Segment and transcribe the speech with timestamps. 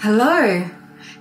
[0.00, 0.64] Hello.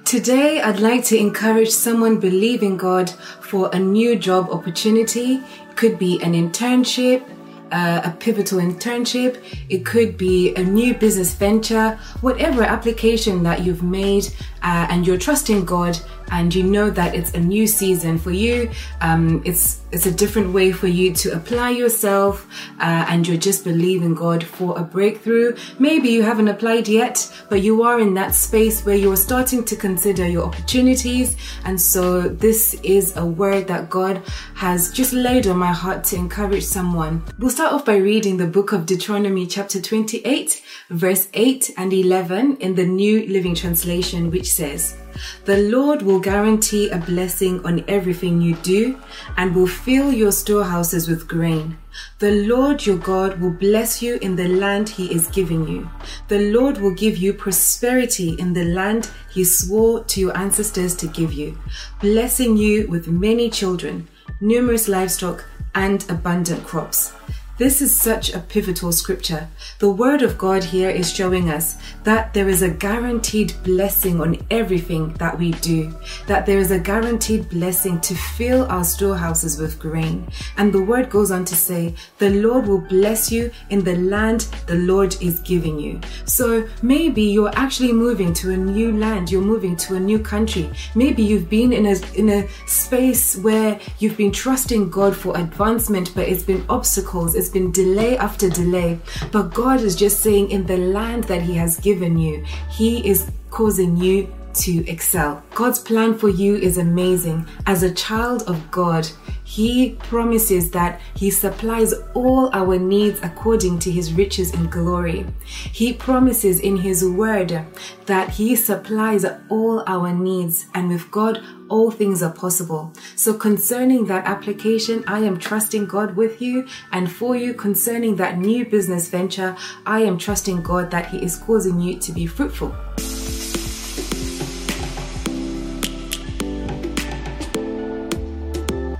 [0.05, 5.41] Today, I'd like to encourage someone believing God for a new job opportunity.
[5.69, 7.27] It could be an internship,
[7.71, 13.81] uh, a pivotal internship, it could be a new business venture, whatever application that you've
[13.81, 14.27] made
[14.61, 15.99] uh, and you're trusting God
[16.31, 18.69] and you know that it's a new season for you.
[19.01, 22.45] Um, it's it's a different way for you to apply yourself,
[22.79, 25.55] uh, and you're just believing God for a breakthrough.
[25.79, 29.75] Maybe you haven't applied yet, but you are in that space where you're starting to
[29.77, 31.37] consider your opportunities.
[31.63, 34.21] And so this is a word that God
[34.55, 37.23] has just laid on my heart to encourage someone.
[37.39, 42.57] We'll start off by reading the book of Deuteronomy, chapter 28, verse 8 and 11
[42.57, 44.97] in the New Living Translation, which says.
[45.45, 48.99] The Lord will guarantee a blessing on everything you do
[49.37, 51.77] and will fill your storehouses with grain.
[52.19, 55.89] The Lord your God will bless you in the land he is giving you.
[56.27, 61.07] The Lord will give you prosperity in the land he swore to your ancestors to
[61.07, 61.57] give you,
[62.01, 64.07] blessing you with many children,
[64.41, 65.45] numerous livestock,
[65.75, 67.13] and abundant crops.
[67.57, 69.47] This is such a pivotal scripture.
[69.79, 74.37] The Word of God here is showing us that there is a guaranteed blessing on
[74.51, 75.91] everything that we do,
[76.27, 80.27] that there is a guaranteed blessing to fill our storehouses with grain.
[80.57, 84.41] And the Word goes on to say, The Lord will bless you in the land
[84.67, 85.99] the Lord is giving you.
[86.25, 90.69] So maybe you're actually moving to a new land, you're moving to a new country.
[90.93, 96.13] Maybe you've been in a, in a space where you've been trusting God for advancement,
[96.13, 98.99] but it's been obstacles, it's been delay after delay.
[99.31, 103.29] But God is just saying, in the land that He has given you, He is
[103.49, 105.43] causing you to excel.
[105.53, 107.45] God's plan for you is amazing.
[107.65, 109.07] As a child of God,
[109.47, 115.25] He promises that He supplies all our needs according to His riches and glory.
[115.45, 117.65] He promises in His word
[118.07, 122.91] that He supplies all our needs, and with God, all things are possible.
[123.15, 128.37] So, concerning that application, I am trusting God with you, and for you, concerning that
[128.37, 129.55] new business venture,
[129.85, 132.75] I am trusting God that He is causing you to be fruitful.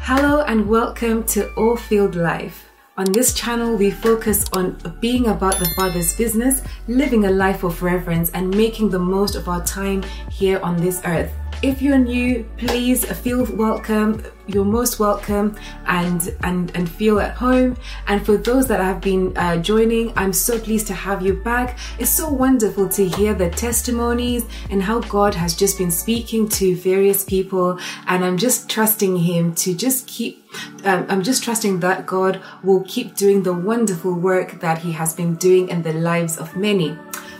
[0.09, 2.69] Hello and welcome to Awe Filled Life.
[2.97, 7.83] On this channel, we focus on being about the Father's business, living a life of
[7.83, 10.01] reverence, and making the most of our time
[10.31, 11.33] here on this earth.
[11.63, 14.23] If you're new, please feel welcome.
[14.45, 15.57] You're most welcome
[15.87, 17.77] and and and feel at home.
[18.05, 21.79] And for those that have been uh, joining, I'm so pleased to have you back.
[21.97, 26.75] It's so wonderful to hear the testimonies and how God has just been speaking to
[26.75, 27.79] various people.
[28.05, 30.45] And I'm just trusting Him to just keep.
[30.83, 35.15] Um, I'm just trusting that God will keep doing the wonderful work that He has
[35.15, 36.95] been doing in the lives of many.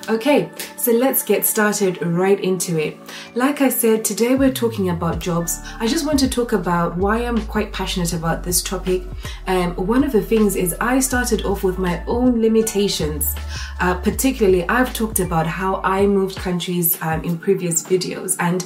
[0.09, 2.97] Okay, so let's get started right into it.
[3.35, 5.59] Like I said, today we're talking about jobs.
[5.81, 9.03] I just want to talk about why I'm quite passionate about this topic.
[9.47, 13.35] Um, one of the things is I started off with my own limitations.
[13.81, 18.63] Uh, particularly, I've talked about how I moved countries um, in previous videos, and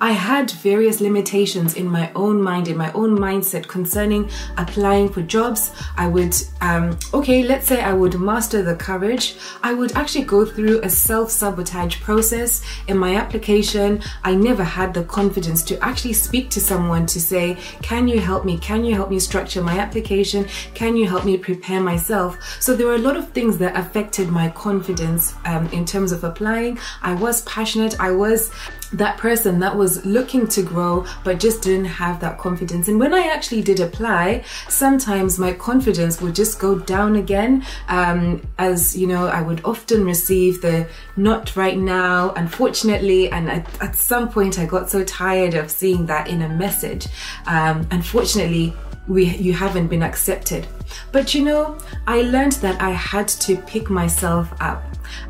[0.00, 5.22] I had various limitations in my own mind, in my own mindset concerning applying for
[5.22, 5.72] jobs.
[5.96, 9.36] I would, um, okay, let's say I would master the courage.
[9.62, 14.02] I would actually go through a self sabotage process in my application.
[14.24, 18.44] I never had the confidence to actually speak to someone to say, Can you help
[18.44, 18.58] me?
[18.58, 20.46] Can you help me structure my application?
[20.74, 22.38] Can you help me prepare myself?
[22.60, 26.24] So there were a lot of things that affected my confidence um, in terms of
[26.24, 26.78] applying.
[27.02, 27.98] I was passionate.
[28.00, 28.50] I was
[28.92, 32.88] that person that was looking to grow but just didn't have that confidence.
[32.88, 37.64] And when I actually did apply, sometimes my confidence would just go down again.
[37.88, 43.30] Um, as you know, I would often receive the not right now, unfortunately.
[43.30, 47.08] And at, at some point, I got so tired of seeing that in a message.
[47.46, 48.74] Um, unfortunately,
[49.08, 50.66] we, you haven't been accepted.
[51.12, 54.82] But you know, I learned that I had to pick myself up.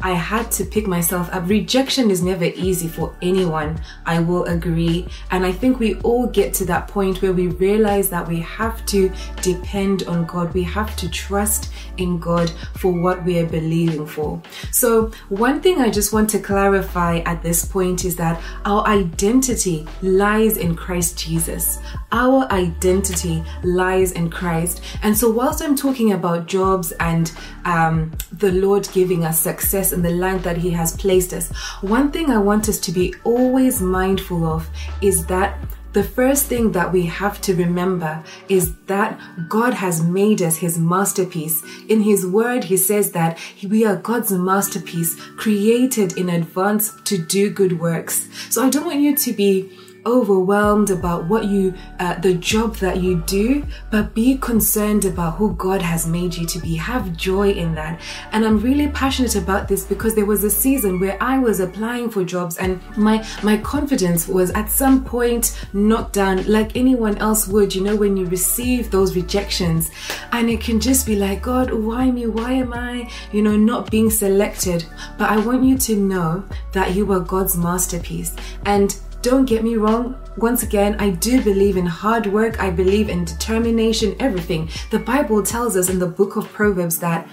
[0.03, 1.49] I had to pick myself up.
[1.49, 5.07] Rejection is never easy for anyone, I will agree.
[5.30, 8.84] And I think we all get to that point where we realize that we have
[8.86, 10.53] to depend on God.
[10.54, 14.41] We have to trust in God for what we are believing for.
[14.71, 19.86] So, one thing I just want to clarify at this point is that our identity
[20.03, 21.78] lies in Christ Jesus.
[22.13, 23.42] Our identity
[23.74, 24.82] lies in Christ.
[25.03, 27.32] And so, whilst I'm talking about jobs and
[27.65, 31.50] um, the Lord giving us success in the land that He has placed us,
[31.80, 34.68] one thing I want us to be always mindful of
[35.00, 35.59] is that
[35.94, 39.18] the first thing that we have to remember is that
[39.48, 41.62] God has made us his masterpiece.
[41.88, 47.48] In his word, he says that we are God's masterpiece, created in advance to do
[47.50, 48.28] good works.
[48.50, 49.72] So I don't want you to be
[50.09, 55.55] overwhelmed about what you, uh, the job that you do, but be concerned about who
[55.55, 56.77] God has made you to be.
[56.77, 58.01] Have joy in that.
[58.33, 62.10] And I'm really passionate about this because there was a season where I was applying
[62.10, 67.47] for jobs and my, my confidence was at some point knocked down like anyone else
[67.47, 69.91] would, you know, when you receive those rejections
[70.33, 72.27] and it can just be like, God, why me?
[72.27, 74.87] Why am I, you know, not being selected?
[75.19, 78.34] But I want you to know that you are God's masterpiece
[78.65, 83.09] and don't get me wrong, once again, I do believe in hard work, I believe
[83.09, 84.69] in determination, everything.
[84.91, 87.29] The Bible tells us in the book of Proverbs that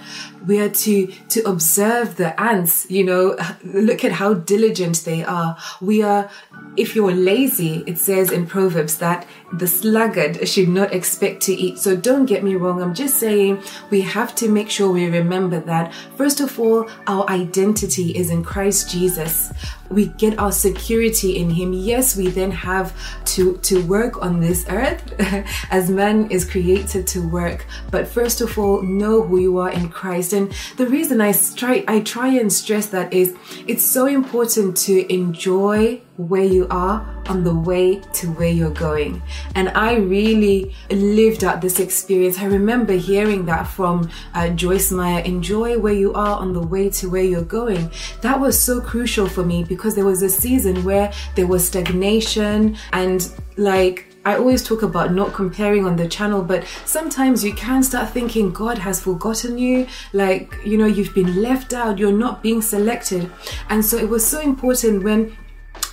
[0.46, 5.56] we are to to observe the ants, you know, look at how diligent they are.
[5.80, 6.30] We are
[6.76, 11.78] if you're lazy, it says in Proverbs that the sluggard should not expect to eat.
[11.78, 12.82] So don't get me wrong.
[12.82, 17.28] I'm just saying we have to make sure we remember that first of all, our
[17.30, 19.52] identity is in Christ Jesus.
[19.88, 21.72] We get our security in him.
[21.72, 22.95] Yes, we then have
[23.26, 25.14] to, to work on this earth
[25.70, 27.66] as man is created to work.
[27.90, 30.32] But first of all, know who you are in Christ.
[30.32, 33.34] And the reason I try, I try and stress that is
[33.66, 39.22] it's so important to enjoy where you are on the way to where you're going.
[39.54, 42.38] And I really lived out this experience.
[42.38, 46.88] I remember hearing that from uh, Joyce Meyer enjoy where you are on the way
[46.90, 47.90] to where you're going.
[48.22, 52.76] That was so crucial for me because there was a season where there was stagnation
[52.92, 57.84] and like I always talk about not comparing on the channel, but sometimes you can
[57.84, 62.42] start thinking God has forgotten you, like, you know, you've been left out, you're not
[62.42, 63.30] being selected.
[63.70, 65.36] And so it was so important when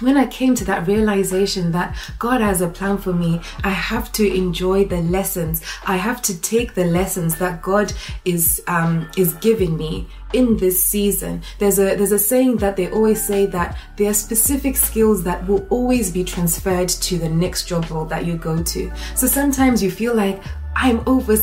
[0.03, 4.11] when I came to that realization that God has a plan for me, I have
[4.13, 5.63] to enjoy the lessons.
[5.87, 7.93] I have to take the lessons that God
[8.25, 11.41] is um, is giving me in this season.
[11.59, 15.47] There's a there's a saying that they always say that there are specific skills that
[15.47, 18.91] will always be transferred to the next job role that you go to.
[19.15, 20.41] So sometimes you feel like
[20.75, 21.37] I'm over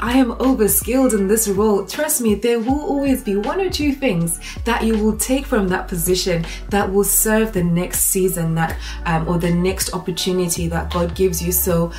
[0.00, 1.86] I am overskilled in this role.
[1.86, 5.68] Trust me, there will always be one or two things that you will take from
[5.68, 8.76] that position that will serve the next season that
[9.06, 11.52] um, or the next opportunity that God gives you.
[11.52, 11.92] So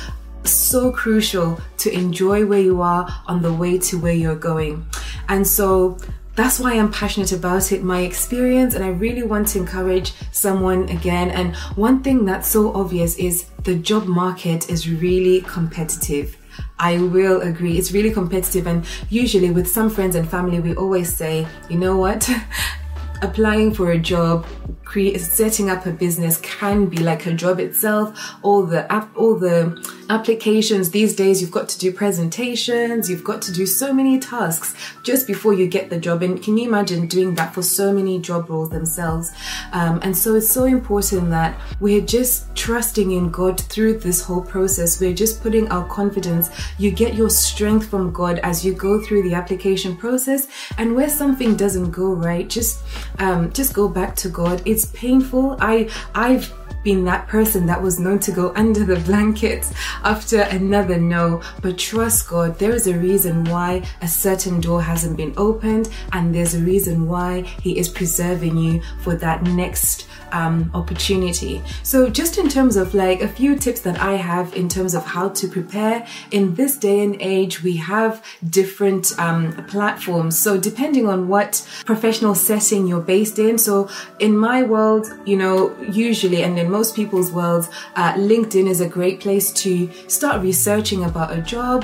[0.44, 4.86] so crucial to enjoy where you are on the way to where you're going.
[5.28, 5.98] And so
[6.36, 10.88] that's why I'm passionate about it, my experience, and I really want to encourage someone
[10.90, 11.30] again.
[11.30, 16.36] And one thing that's so obvious is the job market is really competitive.
[16.78, 17.78] I will agree.
[17.78, 21.96] It's really competitive, and usually with some friends and family, we always say, you know
[21.96, 22.28] what?
[23.22, 24.46] Applying for a job
[24.86, 28.16] create, setting up a business can be like a job itself.
[28.42, 29.76] All the app, all the
[30.08, 34.74] applications these days, you've got to do presentations, you've got to do so many tasks
[35.02, 36.22] just before you get the job.
[36.22, 39.32] And can you imagine doing that for so many job roles themselves?
[39.72, 44.42] Um, and so it's so important that we're just trusting in God through this whole
[44.42, 45.00] process.
[45.00, 46.48] We're just putting our confidence.
[46.78, 50.46] You get your strength from God as you go through the application process.
[50.78, 52.84] And where something doesn't go right, just
[53.18, 54.62] um, just go back to God.
[54.64, 55.56] It's painful.
[55.60, 56.52] I I've
[56.86, 59.74] been that person that was known to go under the blankets
[60.04, 61.42] after another no.
[61.60, 66.32] But trust God, there is a reason why a certain door hasn't been opened, and
[66.32, 71.62] there's a reason why He is preserving you for that next um, opportunity.
[71.82, 75.04] So, just in terms of like a few tips that I have in terms of
[75.04, 80.38] how to prepare in this day and age, we have different um, platforms.
[80.38, 85.76] So, depending on what professional setting you're based in, so in my world, you know,
[85.80, 87.66] usually and in most people's worlds,
[88.00, 89.70] uh, LinkedIn is a great place to
[90.08, 91.78] start researching about a job.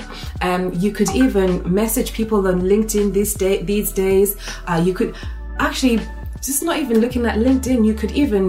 [0.49, 4.37] Um, you could even message people on LinkedIn this day these days.
[4.69, 5.15] Uh, you could
[5.59, 5.97] actually
[6.49, 8.45] just not even looking at LinkedIn, you could even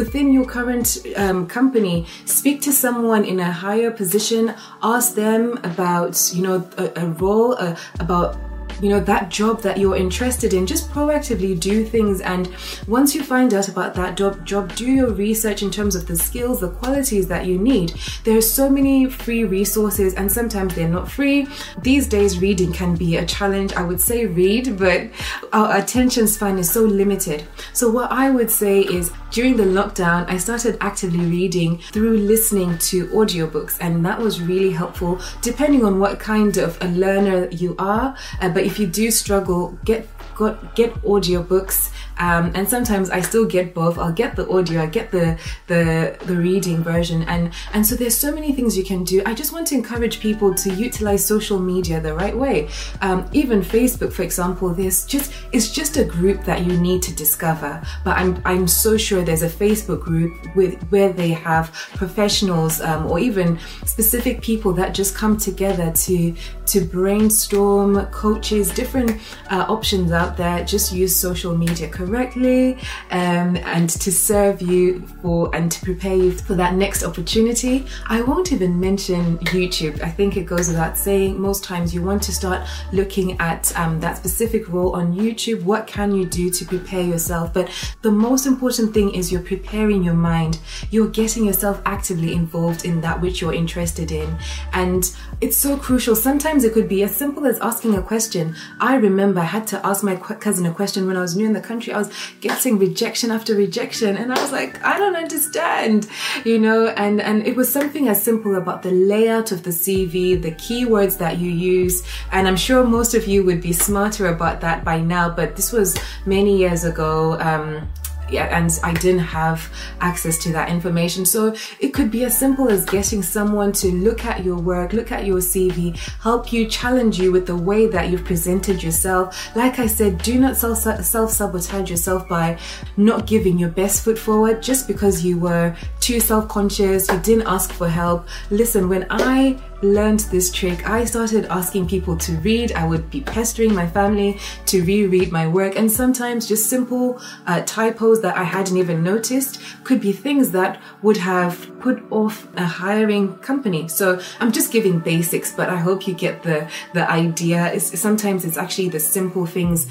[0.00, 6.14] within your current um, company speak to someone in a higher position ask them about
[6.34, 8.36] you know a, a role uh, about
[8.80, 12.20] you know that job that you're interested in just proactively do things.
[12.20, 12.48] And
[12.86, 16.16] once you find out about that job job do your research in terms of the
[16.16, 17.94] skills the qualities that you need.
[18.24, 21.46] There are so many free resources and sometimes they're not free.
[21.82, 25.10] These days reading can be a challenge i would say read but
[25.52, 27.46] our attention span is so limited.
[27.72, 32.78] So what i would say is during the lockdown, I started actively reading through listening
[32.90, 37.74] to audiobooks, and that was really helpful depending on what kind of a learner you
[37.76, 38.16] are.
[38.40, 43.44] Uh, but if you do struggle, get got get audiobooks um, and sometimes I still
[43.44, 43.98] get both.
[43.98, 48.16] I'll get the audio, I get the the the reading version, and and so there's
[48.16, 49.22] so many things you can do.
[49.26, 52.68] I just want to encourage people to utilize social media the right way.
[53.00, 57.14] Um, even Facebook, for example, there's just it's just a group that you need to
[57.14, 57.82] discover.
[58.04, 63.06] But I'm I'm so sure there's a Facebook group with where they have professionals um,
[63.10, 66.34] or even specific people that just come together to
[66.66, 70.64] to brainstorm coaches, different uh, options out there.
[70.64, 72.74] Just use social media correctly
[73.10, 77.86] um, and to serve you for and to prepare you for that next opportunity.
[78.06, 80.02] I won't even mention YouTube.
[80.02, 81.40] I think it goes without saying.
[81.40, 85.62] Most times you want to start looking at um, that specific role on YouTube.
[85.62, 87.52] What can you do to prepare yourself?
[87.52, 87.70] But
[88.02, 90.58] the most important thing is you're preparing your mind.
[90.90, 94.36] You're getting yourself actively involved in that which you're interested in.
[94.72, 96.16] And it's so crucial.
[96.16, 98.54] Sometimes it could be as simple as asking a question.
[98.80, 101.52] I remember I had to ask my cousin a question when I was new in
[101.52, 101.92] the country.
[101.92, 106.08] I was getting rejection after rejection, and I was like, I don't understand,
[106.44, 106.88] you know.
[106.88, 111.18] And and it was something as simple about the layout of the CV, the keywords
[111.18, 112.02] that you use,
[112.32, 115.28] and I'm sure most of you would be smarter about that by now.
[115.28, 117.38] But this was many years ago.
[117.40, 117.88] Um,
[118.30, 121.24] yeah, and I didn't have access to that information.
[121.24, 125.12] So it could be as simple as getting someone to look at your work, look
[125.12, 129.54] at your CV, help you, challenge you with the way that you've presented yourself.
[129.54, 132.58] Like I said, do not self sabotage yourself by
[132.96, 137.46] not giving your best foot forward just because you were too self conscious, you didn't
[137.46, 138.26] ask for help.
[138.50, 142.72] Listen, when I learned this trick, I started asking people to read.
[142.72, 147.62] I would be pestering my family to reread my work, and sometimes just simple uh,
[147.66, 152.64] typos that I hadn't even noticed could be things that would have put off a
[152.64, 153.88] hiring company.
[153.88, 157.72] So I'm just giving basics, but I hope you get the the idea.
[157.72, 159.86] It's, sometimes it's actually the simple things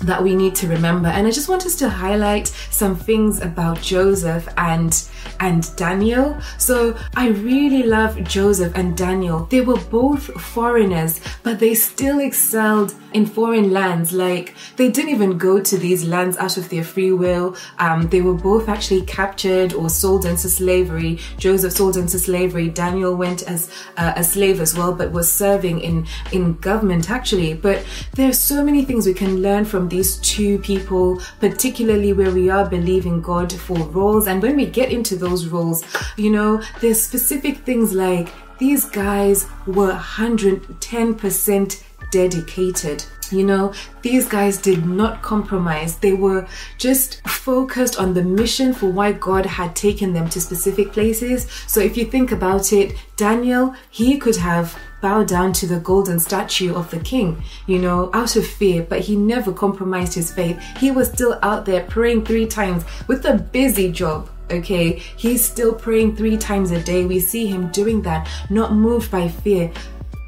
[0.00, 1.08] that we need to remember.
[1.08, 4.92] And I just want us to highlight some things about Joseph and
[5.40, 6.36] and Daniel.
[6.58, 9.46] So I really love Joseph and Daniel.
[9.46, 14.12] They were both foreigners, but they still excelled in foreign lands.
[14.12, 17.56] Like they didn't even go to these lands out of their free will.
[17.78, 21.18] Um, they were both actually captured or sold into slavery.
[21.38, 22.68] Joseph sold into slavery.
[22.68, 27.54] Daniel went as uh, a slave as well, but was serving in in government actually.
[27.54, 32.30] But there are so many things we can learn from these two people, particularly where
[32.30, 34.26] we are believing God for roles.
[34.26, 35.82] And when we get into those roles,
[36.18, 41.82] you know, there's specific things like these guys were 110%
[42.16, 43.04] dedicated.
[43.30, 45.96] You know, these guys did not compromise.
[45.98, 46.46] They were
[46.78, 51.46] just focused on the mission for why God had taken them to specific places.
[51.66, 56.18] So if you think about it, Daniel, he could have bowed down to the golden
[56.18, 60.58] statue of the king, you know, out of fear, but he never compromised his faith.
[60.78, 65.74] He was still out there praying three times with a busy job okay he's still
[65.74, 69.72] praying three times a day we see him doing that not moved by fear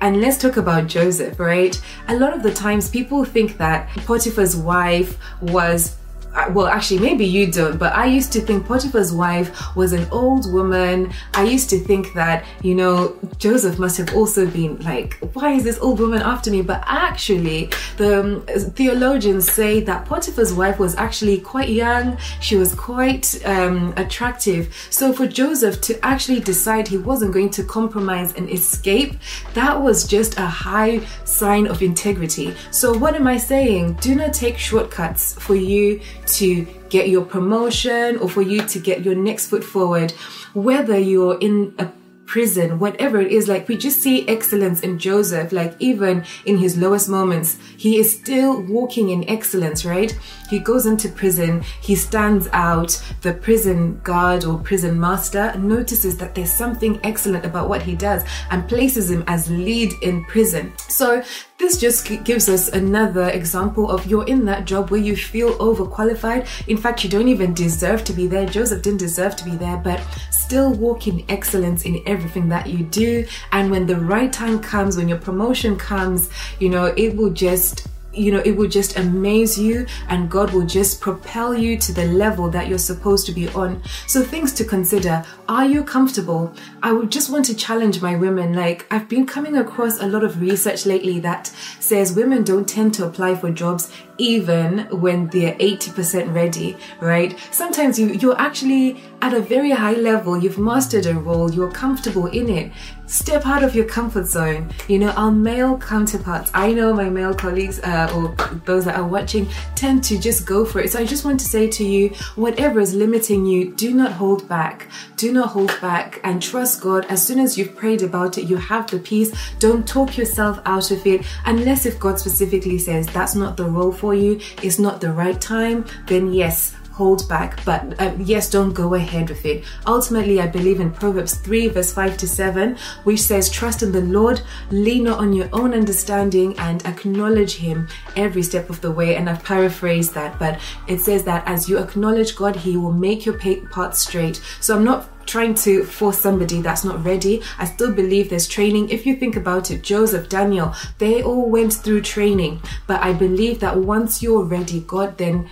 [0.01, 1.81] and let's talk about Joseph, right?
[2.09, 5.98] A lot of the times people think that Potiphar's wife was
[6.47, 10.53] well, actually, maybe you don't, but I used to think Potiphar's wife was an old
[10.53, 11.13] woman.
[11.35, 15.65] I used to think that, you know, Joseph must have also been like, why is
[15.65, 16.63] this old woman after me?
[16.63, 22.17] But actually, the um, theologians say that Potiphar's wife was actually quite young.
[22.41, 24.75] She was quite um, attractive.
[24.91, 29.15] So for Joseph to actually decide he wasn't going to compromise and escape,
[29.55, 32.55] that was just a high sign of integrity.
[32.71, 33.95] So what am I saying?
[33.95, 36.01] Do not take shortcuts for you
[36.37, 40.13] to get your promotion or for you to get your next foot forward,
[40.55, 41.89] whether you're in a
[42.29, 46.77] prison, whatever it is, like we just see excellence in Joseph, like even in his
[46.77, 50.17] lowest moments, he is still walking in excellence, right?
[50.51, 56.35] He goes into prison, he stands out, the prison guard or prison master notices that
[56.35, 60.73] there's something excellent about what he does and places him as lead in prison.
[60.77, 61.23] So
[61.59, 66.47] this just gives us another example of you're in that job where you feel overqualified.
[66.69, 68.47] In fact, you don't even deserve to be there.
[68.47, 70.01] Joseph didn't deserve to be there, but
[70.31, 73.27] still walk in excellence in everything that you do.
[73.51, 77.89] And when the right time comes, when your promotion comes, you know, it will just
[78.19, 82.07] you know, it will just amaze you and God will just propel you to the
[82.07, 83.83] level that you're supposed to be on.
[84.07, 86.53] So, things to consider are you comfortable?
[86.83, 88.53] I would just want to challenge my women.
[88.53, 92.95] Like, I've been coming across a lot of research lately that says women don't tend
[92.95, 97.39] to apply for jobs even when they're 80% ready, right?
[97.51, 102.27] Sometimes you, you're actually at a very high level, you've mastered a role, you're comfortable
[102.27, 102.73] in it.
[103.07, 104.71] Step out of your comfort zone.
[104.87, 108.35] You know, our male counterparts, I know my male colleagues uh, or
[108.67, 110.93] those that are watching tend to just go for it.
[110.93, 114.47] So I just want to say to you, whatever is limiting you, do not hold
[114.47, 114.89] back.
[115.17, 117.07] Do not hold back and trust God.
[117.07, 119.35] As soon as you've prayed about it, you have the peace.
[119.59, 123.91] Don't talk yourself out of it unless if God specifically says that's not the role
[123.91, 128.73] for you, it's not the right time, then yes, hold back, but uh, yes, don't
[128.73, 129.65] go ahead with it.
[129.87, 134.01] Ultimately, I believe in Proverbs 3, verse 5 to 7, which says, Trust in the
[134.01, 137.87] Lord, lean not on your own understanding, and acknowledge Him
[138.17, 139.15] every step of the way.
[139.15, 143.25] And I've paraphrased that, but it says that as you acknowledge God, He will make
[143.25, 144.43] your path straight.
[144.61, 147.43] So I'm not trying to force somebody that's not ready.
[147.59, 148.89] I still believe there's training.
[148.89, 152.63] If you think about it, Joseph, Daniel, they all went through training.
[152.87, 155.49] But I believe that once you're ready, God then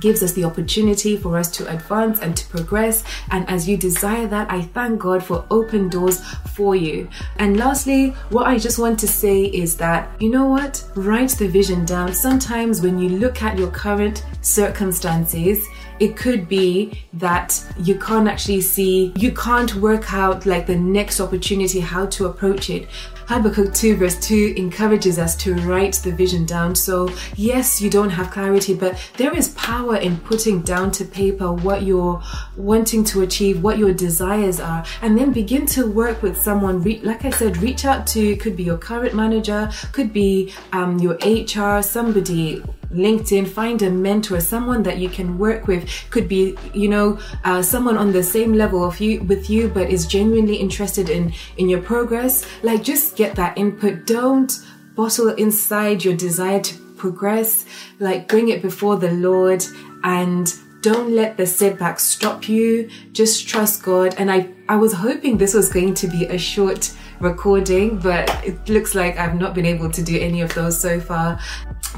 [0.00, 3.04] gives us the opportunity for us to advance and to progress.
[3.30, 6.20] And as you desire that, I thank God for open doors
[6.54, 7.08] for you.
[7.38, 10.84] And lastly, what I just want to say is that, you know what?
[10.94, 12.12] Write the vision down.
[12.12, 15.66] Sometimes when you look at your current circumstances,
[16.00, 21.20] it could be that you can't actually see, you can't work out like the next
[21.20, 22.88] opportunity, how to approach it.
[23.28, 26.74] Habakkuk 2 verse 2 encourages us to write the vision down.
[26.74, 31.52] So, yes, you don't have clarity, but there is power in putting down to paper
[31.52, 32.22] what you're
[32.56, 36.82] wanting to achieve, what your desires are, and then begin to work with someone.
[37.02, 41.18] Like I said, reach out to, could be your current manager, could be um, your
[41.22, 45.88] HR, somebody LinkedIn, find a mentor, someone that you can work with.
[46.10, 49.90] Could be, you know, uh, someone on the same level of you with you, but
[49.90, 52.46] is genuinely interested in in your progress.
[52.62, 54.06] Like, just get that input.
[54.06, 54.52] Don't
[54.94, 57.66] bottle inside your desire to progress.
[58.00, 59.64] Like, bring it before the Lord
[60.02, 62.88] and don't let the setbacks stop you.
[63.12, 64.14] Just trust God.
[64.18, 68.68] And I, I was hoping this was going to be a short recording, but it
[68.68, 71.38] looks like I've not been able to do any of those so far.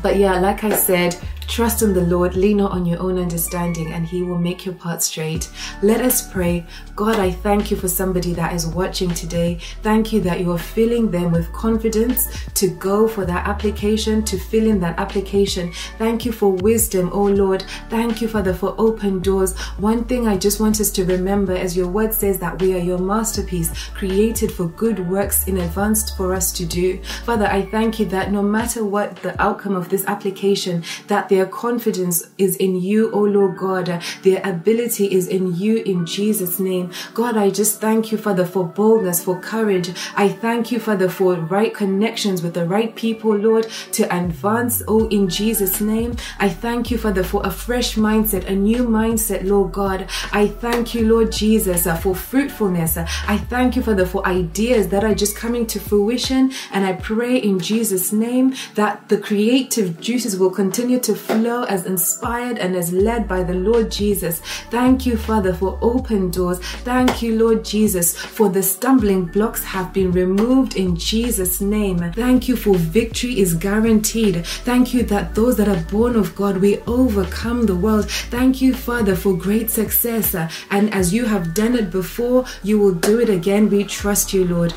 [0.03, 1.17] But yeah, like I said,
[1.51, 4.75] trust in the Lord, lean not on your own understanding, and He will make your
[4.75, 5.51] path straight.
[5.83, 6.65] Let us pray.
[6.95, 9.59] God, I thank you for somebody that is watching today.
[9.83, 14.39] Thank you that you are filling them with confidence to go for that application, to
[14.39, 15.73] fill in that application.
[15.99, 17.65] Thank you for wisdom, oh Lord.
[17.89, 19.59] Thank you, Father, for open doors.
[19.79, 22.79] One thing I just want us to remember as your word says that we are
[22.79, 27.03] your masterpiece, created for good works in advance for us to do.
[27.25, 31.47] Father, I thank you that no matter what the outcome of this application, that their
[31.47, 34.03] confidence is in you, O Lord God.
[34.23, 36.91] Their ability is in you in Jesus' name.
[37.15, 39.89] God, I just thank you, Father, for boldness, for courage.
[40.17, 45.09] I thank you, Father, for right connections with the right people, Lord, to advance, oh,
[45.09, 46.15] in Jesus' name.
[46.39, 50.11] I thank you, Father, for a fresh mindset, a new mindset, Lord God.
[50.33, 52.99] I thank you, Lord Jesus, uh, for fruitfulness.
[52.99, 56.53] I thank you, Father, for ideas that are just coming to fruition.
[56.71, 61.87] And I pray in Jesus' name that the creative juices will continue to flow as
[61.87, 64.41] inspired and as led by the Lord Jesus.
[64.71, 66.59] Thank you, Father, for open doors.
[66.85, 72.13] Thank you, Lord Jesus, for the stumbling blocks have been removed in Jesus' name.
[72.13, 74.47] Thank you for victory is guaranteed.
[74.47, 78.11] Thank you that those that are born of God, we overcome the world.
[78.11, 80.35] Thank you, Father, for great success.
[80.71, 83.69] And as you have done it before, you will do it again.
[83.69, 84.73] We trust you, Lord.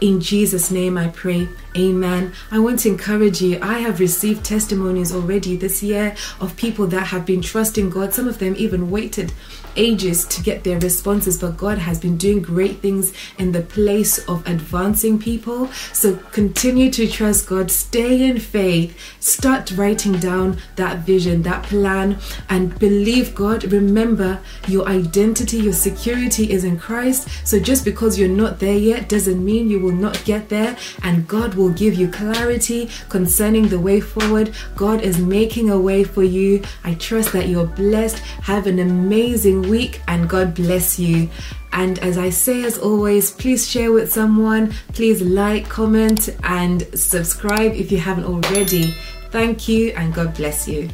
[0.00, 1.48] In Jesus' name I pray.
[1.76, 2.32] Amen.
[2.50, 3.58] I want to encourage you.
[3.60, 8.14] I have received testimonies already this year of people that have been trusting God.
[8.14, 9.32] Some of them even waited
[9.76, 14.18] ages to get their responses, but God has been doing great things in the place
[14.28, 15.68] of advancing people.
[15.92, 22.18] So continue to trust God, stay in faith, start writing down that vision, that plan,
[22.48, 23.64] and believe God.
[23.72, 27.28] Remember, your identity, your security is in Christ.
[27.44, 31.26] So just because you're not there yet doesn't mean you will not get there, and
[31.26, 34.52] God will give you clarity concerning the way forward.
[34.76, 36.62] God is making a way for you.
[36.84, 38.18] I trust that you're blessed.
[38.18, 41.28] Have an amazing week and God bless you.
[41.72, 44.72] And as I say, as always, please share with someone.
[44.92, 48.94] Please like, comment, and subscribe if you haven't already.
[49.30, 50.88] Thank you, and God bless you.